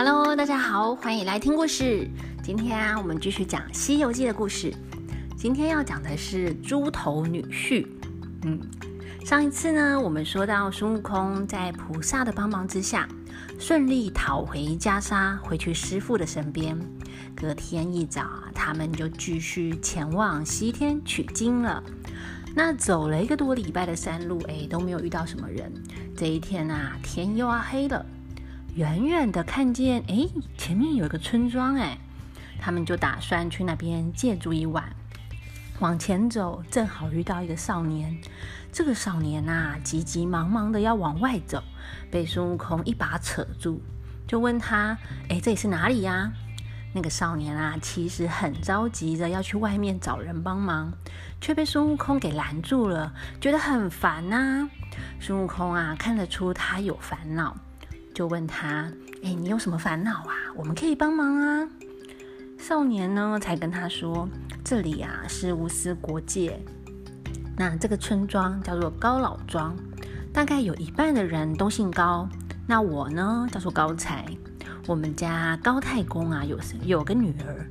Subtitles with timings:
[0.00, 2.08] Hello，大家好，欢迎来听故事。
[2.40, 4.72] 今天啊，我们继续讲《西游记》的故事。
[5.36, 7.84] 今天要讲的是猪头女婿。
[8.44, 8.60] 嗯，
[9.24, 13.08] 上一次呢，我们说到孙悟空在菩萨的帮忙之下，
[13.58, 16.78] 顺利逃回袈裟，回去师傅的身边。
[17.34, 21.82] 隔天一早，他们就继续前往西天取经了。
[22.54, 25.72] 那走了一个多礼拜的山路，哎，都没有遇到什么人。
[26.16, 28.06] 这一天啊，天又要黑了。
[28.78, 31.98] 远远的看见，哎，前面有一个村庄，哎，
[32.60, 34.94] 他们就打算去那边借住一晚。
[35.80, 38.16] 往前走，正好遇到一个少年。
[38.70, 41.60] 这个少年呐，急急忙忙的要往外走，
[42.08, 43.80] 被孙悟空一把扯住，
[44.28, 44.96] 就问他
[45.28, 46.32] ：“哎，这里是哪里呀？”
[46.94, 50.92] 那个少年啊，其实很着急的要去外面找人帮忙，
[51.40, 54.70] 却被孙悟空给拦住了，觉得很烦呐。
[55.18, 57.56] 孙悟空啊，看得出他有烦恼。
[58.18, 58.90] 就问他
[59.22, 60.34] ：“哎，你有什么烦恼啊？
[60.56, 61.68] 我们可以帮忙啊。”
[62.58, 64.28] 少年呢，才跟他说
[64.64, 66.60] ：“这里啊是无私国界，
[67.56, 69.72] 那这个村庄叫做高老庄，
[70.32, 72.28] 大概有一半的人都姓高。
[72.66, 74.26] 那我呢，叫做高才。
[74.88, 77.70] 我们家高太公啊，有有个女儿，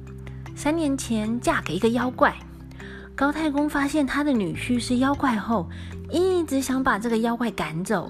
[0.55, 2.33] 三年前嫁给一个妖怪。
[3.17, 5.69] 高太公发现他的女婿是妖怪后，
[6.09, 8.09] 一直想把这个妖怪赶走，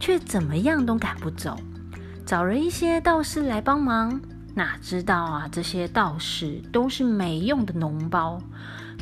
[0.00, 1.54] 却怎么样都赶不走。”
[2.26, 4.18] 找了一些道士来帮忙，
[4.54, 8.40] 哪知道啊，这些道士都是没用的脓包。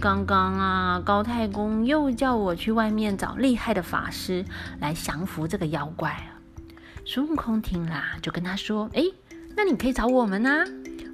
[0.00, 4.44] 刚刚啊，高太公又叫我去外面找厉害的法师
[4.80, 6.20] 来降服这个妖怪
[7.04, 9.04] 孙悟空听了，就跟他说：“哎，
[9.56, 10.64] 那你可以找我们啊，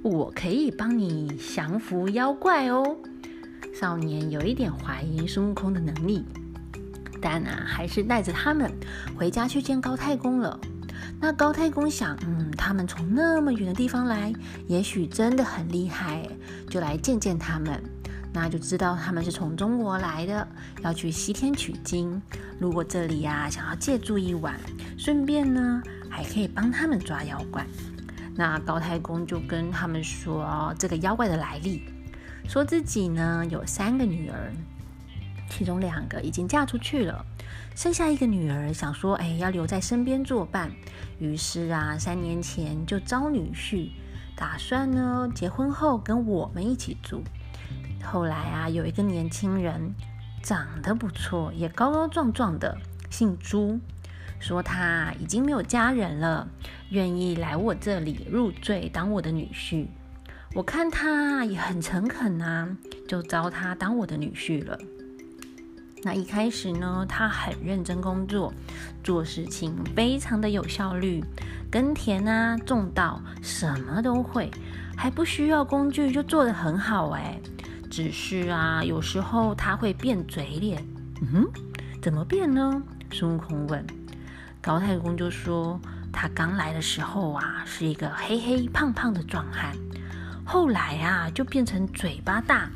[0.01, 2.97] 我可以帮你降服妖怪哦。”
[3.71, 6.25] 少年有一点怀疑孙悟空的能力，
[7.21, 8.71] 但啊，还是带着他们
[9.15, 10.59] 回家去见高太公了。
[11.19, 14.33] 那高太公想，嗯，他们从那么远的地方来，
[14.67, 16.27] 也许真的很厉害，
[16.69, 17.81] 就来见见他们。
[18.31, 20.47] 那就知道他们是从中国来的，
[20.83, 22.21] 要去西天取经。
[22.59, 24.59] 如果这里呀，想要借住一晚，
[24.97, 27.65] 顺便呢，还可以帮他们抓妖怪。
[28.35, 31.81] 那高太公就跟他们说这个妖怪的来历，
[32.47, 34.53] 说自己呢有三个女儿，
[35.49, 37.25] 其中两个已经嫁出去了。
[37.75, 40.71] 剩下一个女儿，想说，哎，要留在身边作伴。
[41.17, 43.89] 于是啊，三年前就招女婿，
[44.35, 47.23] 打算呢，结婚后跟我们一起住。
[48.03, 49.93] 后来啊，有一个年轻人，
[50.43, 52.77] 长得不错，也高高壮壮的，
[53.09, 53.79] 姓朱，
[54.39, 56.47] 说他已经没有家人了，
[56.89, 59.87] 愿意来我这里入赘当我的女婿。
[60.53, 62.75] 我看他也很诚恳啊，
[63.07, 64.77] 就招他当我的女婿了。
[66.01, 68.53] 那一开始呢，他很认真工作，
[69.03, 71.23] 做事情非常的有效率，
[71.69, 74.49] 耕田啊、种稻什么都会，
[74.95, 77.37] 还不需要工具就做得很好哎。
[77.91, 80.81] 只是啊，有时候他会变嘴脸。
[81.21, 81.45] 嗯，
[82.01, 82.81] 怎么变呢？
[83.11, 83.85] 孙悟空问。
[84.61, 85.79] 高太公就说，
[86.13, 89.75] 他刚来的时候啊，是一个黑黑胖胖的壮汉，
[90.45, 92.69] 后来啊，就变成嘴巴大、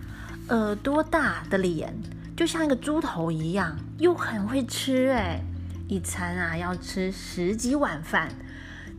[0.50, 1.96] 耳朵大的脸。
[2.44, 5.40] 就像一个猪头一样，又很会吃哎！
[5.88, 8.28] 一餐啊要吃十几碗饭，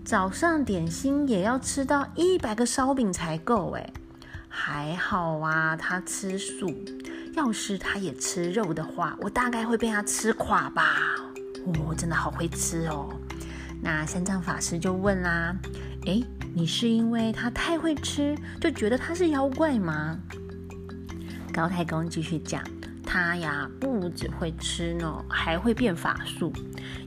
[0.03, 3.93] 早上点心也要吃到一百个烧饼才够哎！
[4.49, 6.75] 还好啊，他吃素，
[7.35, 10.97] 要是他也吃肉的话，我大概会被他吃垮吧！
[11.67, 13.11] 哦，真的好会吃哦！
[13.83, 15.55] 那三藏法师就问啦：
[16.07, 16.19] 哎，
[16.55, 20.19] 你是因为他太会吃，就觉得他是妖怪吗？
[21.53, 22.65] 高太公继续讲。
[23.15, 26.53] 他呀，不只会吃呢，还会变法术。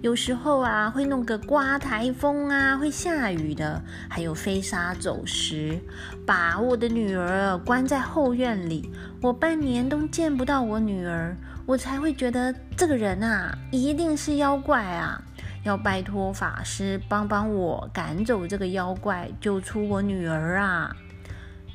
[0.02, 5.78] 有时候啊，会弄个刮台风啊，会下雨的，还有飞沙走石，
[6.26, 8.90] 把我的女儿关在后院里。
[9.22, 11.36] 我半年都见不到我女儿，
[11.66, 15.22] 我才会觉得这个人啊，一定是妖怪啊！
[15.66, 20.96] 要拜托法师帮帮我，赶走这个妖怪，救出我女儿啊！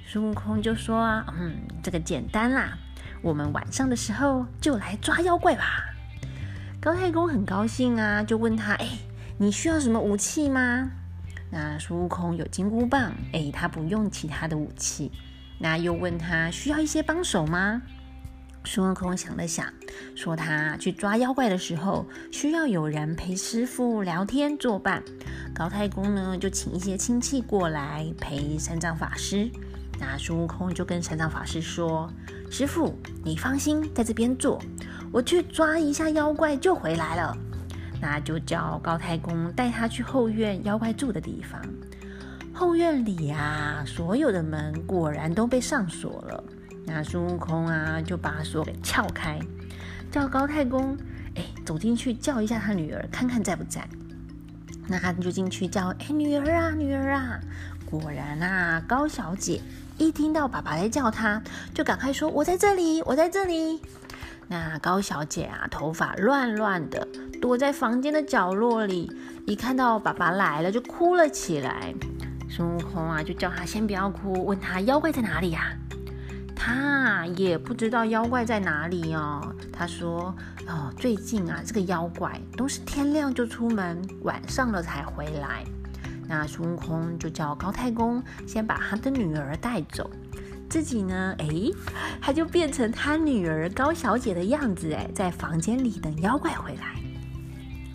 [0.07, 1.53] 孙悟空就说啊，嗯，
[1.83, 2.79] 这个简单啦。
[3.23, 5.85] 我们晚上的时候就来抓妖怪吧。
[6.81, 8.89] 高太公很高兴啊，就问他：“哎，
[9.39, 10.91] 你需要什么武器吗？”
[11.49, 15.13] 那孙悟空有金箍棒，哎，他不用其他的武器。
[15.59, 17.81] 那又问他需要一些帮手吗？
[18.65, 19.67] 孙悟空想了想，
[20.17, 25.03] 说他去抓妖怪的时候需要有人陪师傅聊天作伴。
[25.55, 29.51] 高太公呢，就请一些亲戚过来陪三藏法师。
[30.01, 32.13] 那孙悟空就跟三藏法师说
[32.53, 32.95] ：“师傅，
[33.25, 34.61] 你放心，在这边坐，
[35.11, 37.35] 我去抓一下妖怪就回来了。”
[37.99, 41.59] 那就叫高太公带他去后院妖怪住的地方。
[42.53, 46.45] 后院里啊，所有的门果然都被上锁了。
[46.85, 49.41] 那孙悟空啊，就把锁给撬开，
[50.11, 50.95] 叫高太公，
[51.37, 53.89] 哎，走进去叫一下他女儿，看看在不在。
[54.87, 57.41] 那他就进去叫，哎，女儿啊，女儿啊！
[57.87, 59.59] 果然啊，高小姐
[59.99, 61.43] 一听到爸爸在叫她，
[61.75, 63.81] 就赶快说：“我在这里，我在这里。”
[64.49, 67.07] 那高小姐啊，头发乱乱的，
[67.41, 69.11] 躲在房间的角落里，
[69.47, 71.95] 一看到爸爸来了，就哭了起来。
[72.51, 75.73] 孙悟空啊，就叫她先不要哭，问他妖怪在哪里呀？
[76.55, 79.55] 他也不知道妖怪在哪里哦。
[79.73, 80.35] 他说
[80.69, 85.65] ：“哦，最近啊，这个妖怪都是天亮就出门，晚上了才回来。”
[86.27, 90.11] 那孙悟空就叫高太公先把他的女儿带走，
[90.69, 91.47] 自己呢，哎，
[92.21, 96.95] 他就变成他女儿高小姐的样子，哎，在房间里等妖怪回来。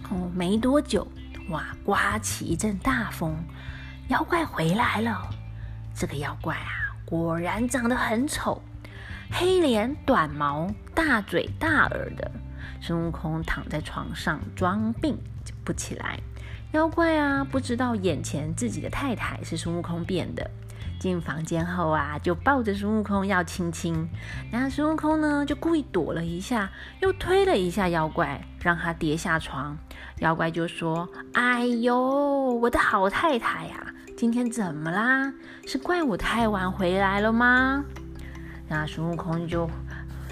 [0.09, 1.07] 哦，没多久，
[1.50, 3.35] 哇，刮起一阵大风，
[4.09, 5.30] 妖怪回来了。
[5.95, 6.85] 这个妖怪啊。
[7.09, 8.62] 果然长得很丑，
[9.31, 12.30] 黑脸、短毛、大嘴、大耳的。
[12.81, 16.19] 孙悟空躺在床上装病就不起来。
[16.74, 20.50] 妖怪啊，不知道眼前自己的太太是孙悟空变的。
[21.00, 24.10] 进房间后啊，就抱着孙悟空要亲亲。
[24.52, 26.69] 那孙悟空呢，就故意躲了一下，
[27.02, 29.78] 又推了一下妖怪，让他跌下床。
[30.19, 35.31] 妖怪就说：“哎呦，我的好太太呀！”今天怎么啦？
[35.68, 37.86] 是怪我太晚回来了吗？
[38.68, 39.69] 那孙悟空就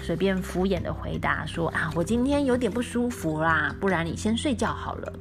[0.02, 5.12] 随便敷衍的回答说：“啊，我今天有点不舒服啦，不然你先睡觉好了。”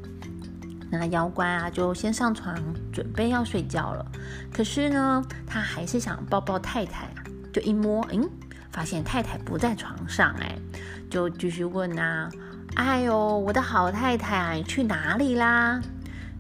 [0.97, 2.55] 那妖怪啊，就先上床
[2.91, 4.05] 准备要睡觉了。
[4.53, 7.07] 可是呢，他还是想抱抱太太，
[7.53, 8.29] 就一摸，嗯，
[8.71, 10.55] 发现太太不在床上，哎，
[11.09, 12.29] 就继续问啊
[12.75, 15.81] ：“哎呦，我的好太太啊，你去哪里啦？”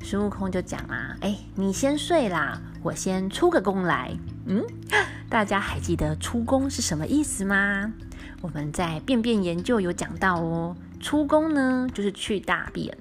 [0.03, 4.15] 孙悟空就讲啊，哎，你先睡啦，我先出个宫来。
[4.45, 4.63] 嗯，
[5.29, 7.91] 大家还记得出宫是什么意思吗？
[8.41, 12.95] 我们在便便研究有讲到哦，出宫呢就是去大便。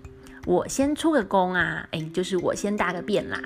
[0.46, 3.38] 我先出个宫啊，哎，就是我先大个便啦。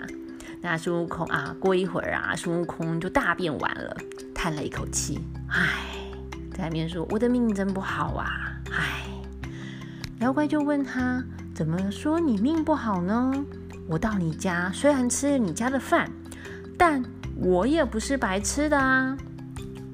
[0.61, 3.97] 那孙悟空啊，过一会儿啊，孙悟空就大便完了，
[4.35, 5.97] 叹了一口气，唉，
[6.53, 8.27] 在那边说我的命真不好啊，
[8.73, 9.05] 唉。
[10.21, 11.25] 妖怪就问他。
[11.55, 13.33] 怎么说你命不好呢？
[13.89, 16.09] 我到你家，虽然吃了你家的饭，
[16.77, 17.03] 但
[17.35, 19.17] 我也不是白吃的啊！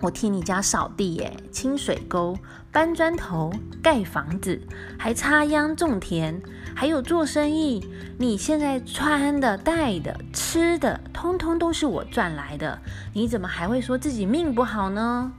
[0.05, 2.37] 我替你家扫地耶，清水沟，
[2.71, 3.51] 搬砖头，
[3.83, 4.61] 盖房子，
[4.99, 6.43] 还插秧种田，
[6.75, 7.83] 还有做生意。
[8.19, 12.79] 你现在穿的、戴的、吃的，通通都是我赚来的，
[13.15, 15.33] 你怎么还会说自己命不好呢？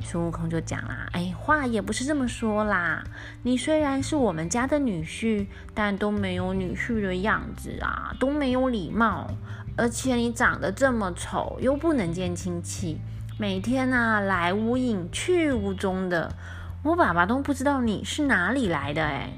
[0.00, 3.02] 孙悟空就讲啦：“哎，话也不是这么说啦。
[3.42, 9.28] 你虽然是我们家的女婿，但都没有女婿的样子啊，都没有礼貌。
[9.76, 13.00] 而且你长得这么丑，又不能见亲戚，
[13.40, 16.34] 每天啊来无影去无踪的，
[16.82, 19.30] 我爸爸都不知道你是哪里来的。”哎，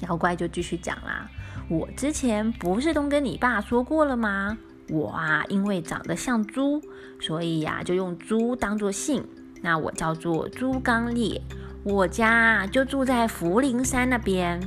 [0.00, 1.30] 妖怪就继续讲啦
[1.70, 4.58] ：“我之前不是都跟你爸说过了吗？
[4.90, 6.82] 我啊，因为长得像猪，
[7.18, 9.26] 所以呀，就用猪当做姓。”
[9.62, 11.40] 那我叫做猪刚烈，
[11.82, 14.60] 我家就住在福陵山那边。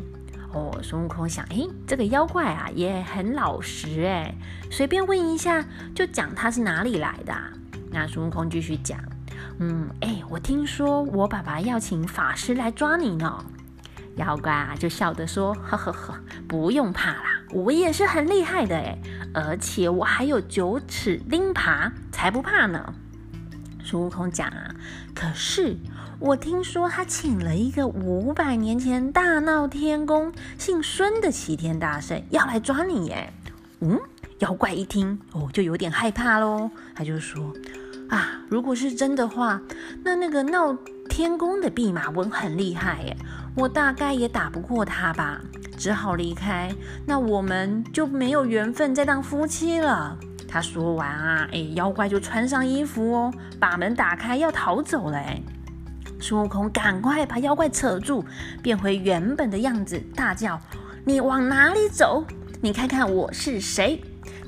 [0.52, 4.34] 哦，孙悟空想，诶，这个妖怪啊也很老实，哎，
[4.72, 7.36] 随便问一下就讲他是哪里来的。
[7.94, 9.00] 那孙悟空继续讲，
[9.60, 13.46] 嗯，哎，我听说我爸爸要请法师来抓你呢。
[14.16, 16.16] 妖怪啊就笑着说，呵呵呵，
[16.48, 18.98] 不用怕啦，我也是很厉害的，哎，
[19.34, 22.94] 而且我还有九齿钉耙，才不怕呢。
[23.84, 24.74] 孙悟空讲啊，
[25.14, 25.78] 可是
[26.20, 33.32] 我听说他请了一个五百年前大闹天宫、姓孙的齐天大圣要来抓你耶。
[33.82, 34.00] 嗯，
[34.40, 36.72] 妖怪一听哦，就有点害怕喽。
[36.96, 37.52] 他就说
[38.10, 39.62] 啊，如果是真的话，
[40.04, 40.78] 那那个闹
[41.10, 43.18] 天宫的弼马温很厉害耶，
[43.56, 45.42] 我大概也打不过他吧，
[45.78, 46.72] 只好离开。
[47.06, 50.18] 那我们就没有缘分再当夫妻了。
[50.48, 55.18] 他说完啊，哎，妖怪就穿上衣服哦，把门打开要逃走了。
[55.18, 55.42] 哎，
[56.20, 58.24] 孙悟空赶快把妖怪扯住，
[58.62, 60.60] 变回原本的样子，大叫
[61.04, 62.24] ：“你往哪里走？
[62.62, 64.00] 你看看我是谁？”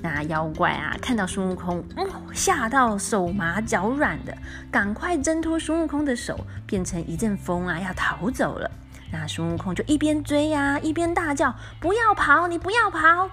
[0.05, 1.83] 那妖怪啊，看到孙悟空，
[2.31, 4.37] 吓到手麻脚软的，
[4.71, 8.69] 赶快挣脱孙悟空的手，变成一阵风啊，要逃走了。
[9.11, 13.29] 那孙悟空就一边追呀，一边大叫：“不要跑，你不要跑！”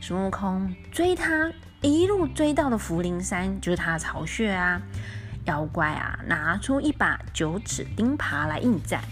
[0.00, 1.50] 孙悟空追他。
[1.82, 4.80] 一路追到了福陵山，就是他的巢穴啊！
[5.44, 9.02] 妖怪啊，拿出一把九齿钉耙来应战。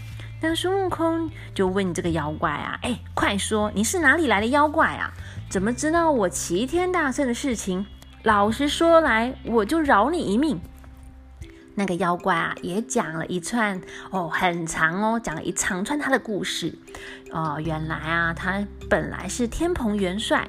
[0.45, 5.09] 那孙悟空就问这个妖怪啊：“哎，快说，你是哪里来的妖怪啊？
[5.49, 7.85] 怎么知道我齐天大圣的事情？
[8.23, 10.59] 老实说来，我就饶你一命。”
[11.75, 13.79] 那个妖怪啊，也讲了一串
[14.11, 16.77] 哦，很长哦，讲了一长串他的故事。
[17.31, 20.45] 哦，原来啊，他本来是天蓬元帅，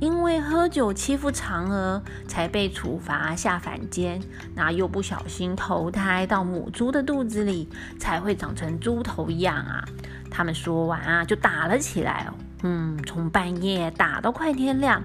[0.00, 4.20] 因为喝酒欺负嫦娥，才被处罚下凡间。
[4.54, 9.84] 那又不小心投胎到母猪的肚子里，才会长成猪头一样啊。
[10.30, 12.26] 他们说完啊，就打了起来。
[12.62, 15.02] 嗯，从半夜打到快天亮。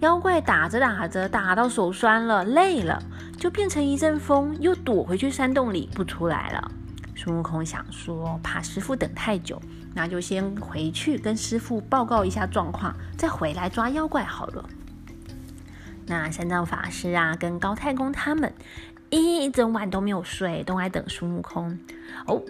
[0.00, 3.02] 妖怪打着打着，打到手酸了，累了，
[3.38, 6.70] 就变成一阵风，又躲回去山洞里不出来了。
[7.14, 9.58] 孙悟空想说，怕师傅等太久，
[9.96, 14.64] 那就先回去跟师傅报告一下状况，再回来抓妖怪好了。
[16.06, 18.52] 那三藏法师啊，跟高太公他们
[19.10, 21.76] 一整晚都没有睡，都在等孙悟空
[22.26, 22.40] 哦。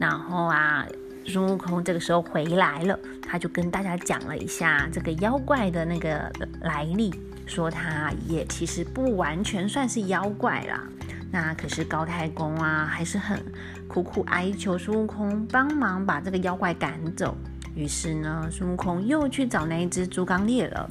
[0.00, 0.86] 然后啊。
[1.24, 6.28] 孙悟空这个时候回来了，他就跟大家讲了一下这个妖怪的那个
[6.62, 7.14] 来历，
[7.46, 10.82] 说他也其实不完全算是妖怪啦。
[11.30, 13.40] 那可是高太公啊，还是很
[13.92, 17.36] 苦苦哀求孙悟空帮忙把这个妖怪赶走。
[17.74, 20.88] 于是呢，孙悟空又去找那一只猪刚鬣了。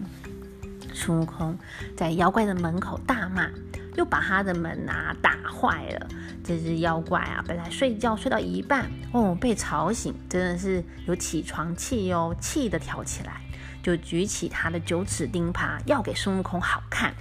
[0.94, 1.58] 孙悟空
[1.98, 3.50] 在妖怪的门口大骂。
[3.98, 6.08] 又把他的门啊打坏了。
[6.42, 13.42] 这只妖怪啊，本来睡觉睡到一半，哦，被吵醒，真的是有起床气哦，气的跳起来，
[13.84, 17.14] 就举起他的九齿钉耙要给孙悟空好看。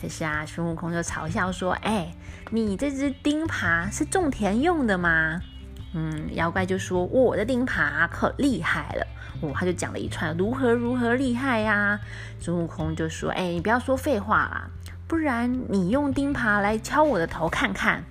[0.00, 2.14] 可是啊，孙悟空就嘲笑说：“哎，
[2.50, 5.40] 你这只钉耙是种田用的吗？”
[5.94, 9.06] 嗯，妖怪就说：“我的钉耙可厉害了。”
[9.42, 11.98] 哦，他就讲了一串如何如何厉害呀。
[12.38, 14.70] 孙悟空就说：“哎，你不要说废话啦。”
[15.08, 18.04] 不然你用钉耙来敲我的头看看，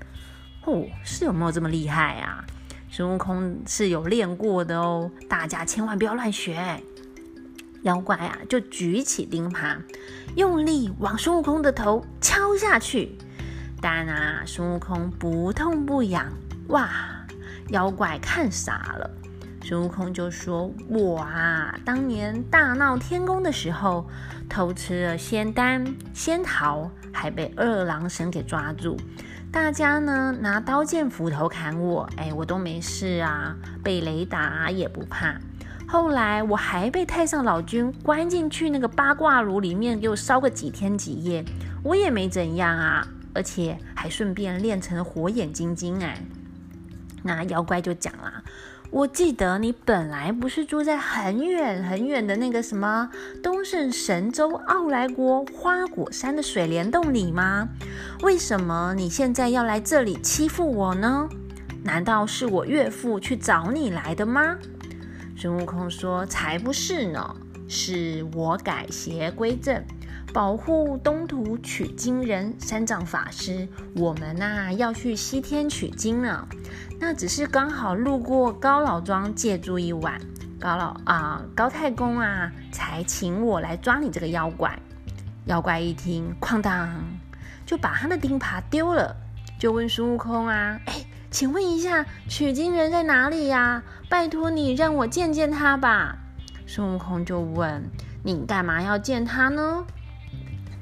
[0.65, 2.43] 哦，是有没有这么厉害啊？
[2.89, 6.81] 孙悟空是有练过的哦，大家千万不要乱学。
[7.83, 9.77] 妖怪啊，就举起钉耙，
[10.35, 13.17] 用力往孙悟空的头敲下去。
[13.81, 16.31] 但啊，孙悟空不痛不痒，
[16.69, 16.89] 哇！
[17.69, 19.09] 妖怪看傻了。
[19.61, 24.07] 孙悟空就说：“我啊，当年大闹天宫的时候，
[24.49, 28.97] 偷吃了仙丹仙桃，还被二郎神给抓住。
[29.51, 35.35] 大家呢拿刀剑斧头砍我，哎，我都没事啊，被雷打也不怕。
[35.87, 41.45] 后来我还被太上老君关进去那个八卦炉里面，给我烧个几天几夜，
[41.83, 46.03] 我也没怎样啊，而且还顺便练成了火眼金睛。
[46.03, 46.21] 哎，
[47.23, 48.43] 那妖怪就讲了。”
[48.89, 53.09] 我记得你本来不是住在很远很远的那个什么
[53.43, 57.67] 东胜神州傲来国花果山的水帘洞里吗？
[58.21, 61.27] 为什么你现在要来这里欺负我呢？
[61.83, 64.57] 难道是我岳父去找你来的吗？
[65.39, 67.35] 孙悟空说：“才不是呢，
[67.69, 69.83] 是我改邪归正。”
[70.33, 76.47] 保护东土取经人三藏法师，我们呐要去西天取经了。
[76.99, 80.19] 那只是刚好路过高老庄借住一晚，
[80.59, 84.77] 高老啊高太公啊才请我来抓你这个妖怪。
[85.45, 86.89] 妖怪一听，哐当
[87.65, 89.15] 就把他的钉耙丢了，
[89.57, 90.79] 就问孙悟空啊，
[91.37, 93.83] 请问一下取经人在哪里呀？
[94.09, 96.17] 拜托你让我见见他吧。
[96.65, 97.91] 孙悟空就问，
[98.23, 99.85] 你干嘛要见他呢？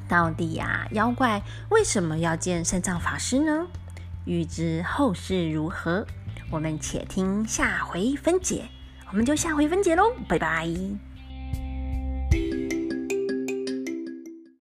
[0.08, 3.68] 到底呀，妖怪为什么要见三藏法师呢？
[4.24, 6.08] 欲知后事如何，
[6.50, 8.70] 我们且听下回分解。
[9.10, 10.70] 我们就下回分解喽，拜拜。